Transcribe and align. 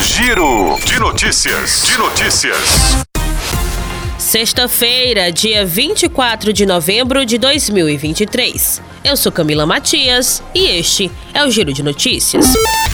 Giro 0.00 0.78
de 0.84 1.00
notícias. 1.00 1.82
De 1.82 1.98
notícias. 1.98 3.04
Sexta-feira, 4.16 5.32
dia 5.32 5.66
24 5.66 6.52
de 6.52 6.64
novembro 6.64 7.26
de 7.26 7.36
2023. 7.36 8.80
Eu 9.02 9.16
sou 9.16 9.32
Camila 9.32 9.66
Matias 9.66 10.40
e 10.54 10.66
este 10.66 11.10
é 11.34 11.44
o 11.44 11.50
Giro 11.50 11.72
de 11.72 11.82
Notícias. 11.82 12.46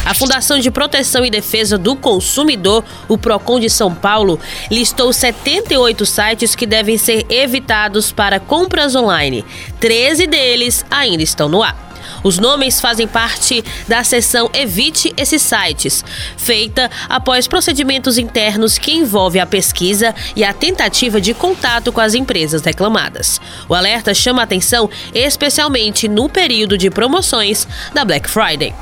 A 0.06 0.14
Fundação 0.14 0.59
de 0.59 0.71
Proteção 0.71 1.27
e 1.27 1.30
Defesa 1.30 1.77
do 1.77 1.95
Consumidor, 1.95 2.82
o 3.07 3.18
Procon 3.18 3.61
de 3.61 3.68
São 3.68 3.95
Paulo, 3.95 4.41
listou 4.71 5.12
78 5.12 6.07
sites 6.07 6.55
que 6.55 6.64
devem 6.64 6.96
ser 6.96 7.27
evitados 7.29 8.12
para 8.12 8.41
compras 8.41 8.95
online. 8.95 9.45
13 9.79 10.27
deles 10.27 10.86
ainda 10.91 11.23
estão 11.23 11.50
no 11.50 11.62
ar. 11.62 11.84
Os 12.25 12.38
nomes 12.38 12.80
fazem 12.80 13.06
parte 13.06 13.62
da 13.86 14.02
seção 14.02 14.50
Evite 14.54 15.12
esses 15.14 15.43
sites, 15.43 16.02
feita 16.39 16.90
após 17.07 17.46
procedimentos 17.46 18.16
internos 18.16 18.79
que 18.79 18.93
envolvem 18.93 19.43
a 19.43 19.46
pesquisa 19.46 20.14
e 20.35 20.43
a 20.43 20.54
tentativa 20.54 21.21
de 21.21 21.35
contato 21.35 21.93
com 21.93 22.00
as 22.00 22.14
empresas 22.14 22.63
reclamadas. 22.63 23.39
O 23.68 23.75
alerta 23.75 24.14
chama 24.14 24.43
atenção 24.43 24.89
especialmente 25.13 26.08
no 26.08 26.26
período 26.26 26.79
de 26.79 26.89
promoções 26.89 27.68
da 27.93 28.07
Black 28.07 28.29
Friday. 28.30 28.75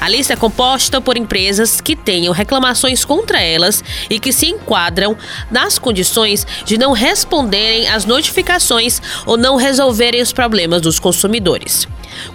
A 0.00 0.08
lista 0.08 0.32
é 0.32 0.36
composta 0.36 0.98
por 0.98 1.18
empresas 1.18 1.82
que 1.82 1.94
tenham 1.94 2.32
reclamações 2.32 3.04
contra 3.04 3.38
elas 3.38 3.84
e 4.08 4.18
que 4.18 4.32
se 4.32 4.46
enquadram 4.46 5.14
nas 5.50 5.78
condições 5.78 6.46
de 6.64 6.78
não 6.78 6.92
responderem 6.92 7.86
às 7.88 8.06
notificações 8.06 9.02
ou 9.26 9.36
não 9.36 9.56
resolverem 9.56 10.22
os 10.22 10.32
problemas 10.32 10.80
dos 10.80 10.98
consumidores. 10.98 11.86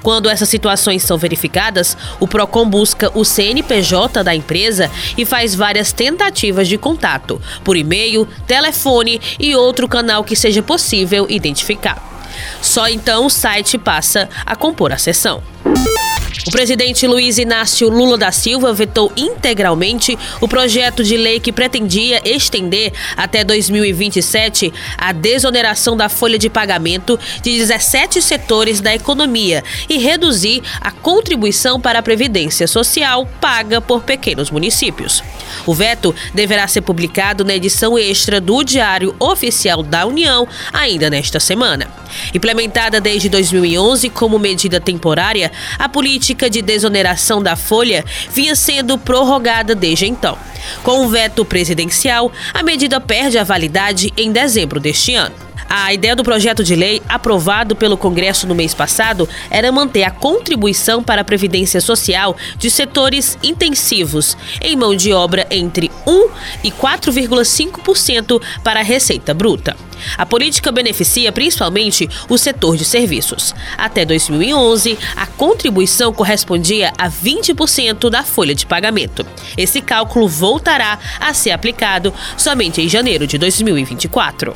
Quando 0.02 0.30
essas 0.30 0.50
situações 0.50 1.04
são 1.04 1.18
verificadas, 1.18 1.98
o 2.20 2.28
PROCON 2.28 2.70
busca 2.70 3.12
o 3.14 3.24
CNPJ 3.24 4.24
da 4.24 4.36
empresa 4.36 4.90
e 5.18 5.26
faz 5.26 5.56
várias 5.56 5.92
tentativas 5.92 6.68
de 6.68 6.78
contato, 6.78 7.42
por 7.64 7.76
e-mail, 7.76 8.28
telefone 8.48 9.20
e 9.40 9.56
outro 9.56 9.88
canal 9.88 10.24
que 10.24 10.36
seja 10.36 10.62
possível 10.62 11.26
identificar. 11.30 12.12
Só 12.62 12.88
então 12.88 13.26
o 13.26 13.30
site 13.30 13.78
passa 13.78 14.30
a 14.46 14.56
compor 14.56 14.92
a 14.92 14.98
sessão. 14.98 15.44
O 16.48 16.52
presidente 16.52 17.06
Luiz 17.06 17.38
Inácio 17.38 17.90
Lula 17.90 18.18
da 18.18 18.32
Silva 18.32 18.74
vetou 18.74 19.12
integralmente 19.18 20.18
o 20.40 20.48
projeto 20.48 21.04
de 21.04 21.18
lei 21.18 21.40
que 21.40 21.52
pretendia 21.52 22.22
estender 22.26 22.94
até 23.18 23.44
2027 23.44 24.74
a 24.98 25.12
desoneração 25.12 25.96
da 25.96 26.08
folha 26.10 26.40
de 26.40 26.50
pagamento 26.50 27.20
de 27.44 27.58
17 27.58 28.22
setores 28.22 28.80
da 28.80 28.96
economia 28.96 29.64
e 29.90 29.98
reduzir 29.98 30.64
a 30.80 30.92
contribuição 30.92 31.80
para 31.80 32.00
a 32.00 32.04
Previdência 32.04 32.68
Social 32.68 33.28
paga 33.40 33.82
por 33.82 34.04
pequenos 34.04 34.50
municípios. 34.50 35.24
O 35.66 35.74
veto 35.74 36.16
deverá 36.34 36.68
ser 36.68 36.82
publicado 36.82 37.44
na 37.44 37.54
edição 37.54 38.00
extra 38.00 38.40
do 38.40 38.64
Diário 38.64 39.16
Oficial 39.20 39.84
da 39.84 40.06
União 40.06 40.48
ainda 40.72 41.10
nesta 41.10 41.40
semana. 41.40 41.88
Implementada 42.34 43.00
desde 43.00 43.30
2011 43.30 44.10
como 44.10 44.40
medida 44.40 44.80
temporária, 44.80 45.52
a 45.78 45.88
política 45.88 46.21
de 46.50 46.62
desoneração 46.62 47.42
da 47.42 47.56
folha 47.56 48.06
vinha 48.32 48.56
sendo 48.56 48.98
prorrogada 48.98 49.74
desde 49.74 50.06
então. 50.06 50.38
Com 50.84 51.06
o 51.06 51.10
veto 51.10 51.44
presidencial, 51.44 52.32
a 52.54 52.62
medida 52.62 53.02
perde 53.02 53.38
a 53.38 53.44
validade 53.44 54.14
em 54.16 54.32
dezembro 54.32 54.80
deste 54.80 55.16
ano. 55.16 55.51
A 55.74 55.94
ideia 55.94 56.18
do 56.18 56.24
projeto 56.24 56.66
de 56.66 56.76
lei, 56.76 57.02
aprovado 57.08 57.78
pelo 57.78 57.96
Congresso 57.96 58.46
no 58.46 58.54
mês 58.54 58.74
passado, 58.74 59.30
era 59.50 59.72
manter 59.72 60.04
a 60.04 60.12
contribuição 60.12 61.02
para 61.02 61.22
a 61.22 61.24
Previdência 61.24 61.80
Social 61.80 62.36
de 62.58 62.70
setores 62.70 63.38
intensivos, 63.42 64.36
em 64.60 64.76
mão 64.76 64.94
de 64.94 65.14
obra 65.14 65.48
entre 65.50 65.90
1 66.06 66.30
e 66.66 66.72
4,5% 66.72 68.42
para 68.62 68.82
a 68.82 68.84
receita 68.84 69.34
bruta. 69.34 69.74
A 70.18 70.26
política 70.26 70.74
beneficia 70.74 71.32
principalmente 71.32 72.10
o 72.28 72.38
setor 72.38 72.76
de 72.76 72.84
serviços. 72.84 73.56
Até 73.78 74.04
2011, 74.04 75.00
a 75.16 75.26
contribuição 75.26 76.12
correspondia 76.12 76.92
a 76.98 77.10
20% 77.10 78.10
da 78.10 78.24
folha 78.24 78.54
de 78.54 78.66
pagamento. 78.66 79.26
Esse 79.56 79.80
cálculo 79.80 80.28
voltará 80.28 81.00
a 81.18 81.34
ser 81.34 81.52
aplicado 81.52 82.14
somente 82.36 82.82
em 82.82 82.90
janeiro 82.90 83.26
de 83.26 83.38
2024. 83.38 84.54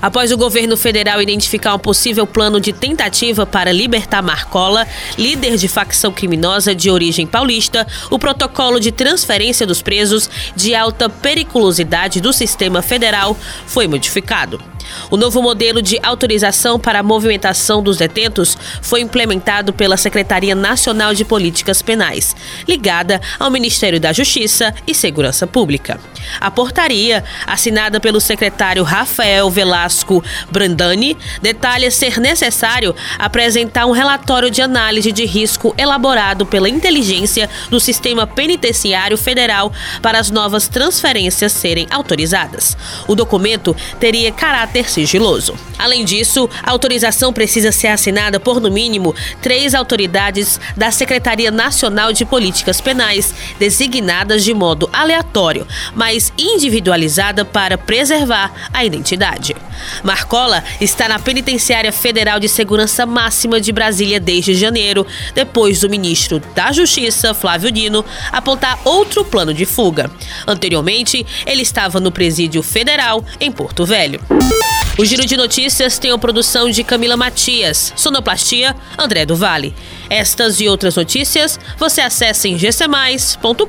Após 0.00 0.32
o 0.32 0.36
governo 0.36 0.76
federal 0.76 1.20
identificar 1.20 1.74
um 1.74 1.78
possível 1.78 2.26
plano 2.26 2.60
de 2.60 2.72
tentativa 2.72 3.46
para 3.46 3.72
libertar 3.72 4.22
Marcola, 4.22 4.86
líder 5.18 5.56
de 5.56 5.68
facção 5.68 6.12
criminosa 6.12 6.74
de 6.74 6.90
origem 6.90 7.26
paulista, 7.26 7.86
o 8.10 8.18
protocolo 8.18 8.80
de 8.80 8.92
transferência 8.92 9.66
dos 9.66 9.82
presos 9.82 10.28
de 10.54 10.74
alta 10.74 11.08
periculosidade 11.08 12.20
do 12.20 12.32
sistema 12.32 12.82
federal 12.82 13.36
foi 13.66 13.86
modificado. 13.86 14.71
O 15.10 15.16
novo 15.16 15.42
modelo 15.42 15.82
de 15.82 15.98
autorização 16.02 16.78
para 16.78 17.00
a 17.00 17.02
movimentação 17.02 17.82
dos 17.82 17.98
detentos 17.98 18.56
foi 18.80 19.00
implementado 19.00 19.72
pela 19.72 19.96
Secretaria 19.96 20.54
Nacional 20.54 21.14
de 21.14 21.24
Políticas 21.24 21.82
Penais, 21.82 22.34
ligada 22.66 23.20
ao 23.38 23.50
Ministério 23.50 24.00
da 24.00 24.12
Justiça 24.12 24.74
e 24.86 24.94
Segurança 24.94 25.46
Pública. 25.46 26.00
A 26.40 26.50
portaria, 26.50 27.24
assinada 27.46 28.00
pelo 28.00 28.20
secretário 28.20 28.82
Rafael 28.82 29.50
Velasco 29.50 30.22
Brandani, 30.50 31.16
detalha 31.40 31.90
ser 31.90 32.18
necessário 32.18 32.94
apresentar 33.18 33.86
um 33.86 33.92
relatório 33.92 34.50
de 34.50 34.62
análise 34.62 35.12
de 35.12 35.24
risco 35.24 35.74
elaborado 35.76 36.46
pela 36.46 36.68
inteligência 36.68 37.48
do 37.70 37.80
sistema 37.80 38.26
penitenciário 38.26 39.16
federal 39.18 39.72
para 40.00 40.18
as 40.18 40.30
novas 40.30 40.68
transferências 40.68 41.52
serem 41.52 41.86
autorizadas. 41.90 42.76
O 43.06 43.14
documento 43.14 43.76
teria 43.98 44.32
caráter 44.32 44.81
caráter 44.82 44.90
sigiloso. 44.90 45.54
Além 45.78 46.04
disso, 46.04 46.48
a 46.62 46.70
autorização 46.70 47.32
precisa 47.32 47.72
ser 47.72 47.88
assinada 47.88 48.38
por, 48.38 48.60
no 48.60 48.70
mínimo, 48.70 49.14
três 49.40 49.74
autoridades 49.74 50.60
da 50.76 50.90
Secretaria 50.90 51.50
Nacional 51.50 52.12
de 52.12 52.24
Políticas 52.24 52.80
Penais, 52.80 53.34
designadas 53.58 54.44
de 54.44 54.54
modo 54.54 54.88
aleatório, 54.92 55.66
mas 55.94 56.32
individualizada 56.38 57.44
para 57.44 57.78
preservar 57.78 58.52
a 58.72 58.84
identidade. 58.84 59.56
Marcola 60.02 60.62
está 60.80 61.08
na 61.08 61.18
Penitenciária 61.18 61.92
Federal 61.92 62.38
de 62.38 62.48
Segurança 62.48 63.06
Máxima 63.06 63.60
de 63.60 63.72
Brasília 63.72 64.20
desde 64.20 64.54
janeiro, 64.54 65.06
depois 65.34 65.80
do 65.80 65.90
ministro 65.90 66.40
da 66.54 66.72
Justiça, 66.72 67.34
Flávio 67.34 67.70
Dino, 67.70 68.04
apontar 68.30 68.78
outro 68.84 69.24
plano 69.24 69.52
de 69.52 69.64
fuga. 69.64 70.10
Anteriormente, 70.46 71.26
ele 71.46 71.62
estava 71.62 71.98
no 71.98 72.12
Presídio 72.12 72.62
Federal 72.62 73.24
em 73.40 73.50
Porto 73.50 73.84
Velho. 73.84 74.20
O 74.98 75.04
Giro 75.06 75.24
de 75.24 75.36
Notícias 75.38 75.98
tem 75.98 76.10
a 76.10 76.18
produção 76.18 76.70
de 76.70 76.84
Camila 76.84 77.16
Matias, 77.16 77.94
sonoplastia 77.96 78.76
André 78.98 79.24
do 79.24 79.34
Vale. 79.34 79.74
Estas 80.10 80.60
e 80.60 80.68
outras 80.68 80.96
notícias 80.96 81.58
você 81.78 82.02
acessa 82.02 82.46
em 82.46 82.56
gcmais.com.br. 82.56 83.62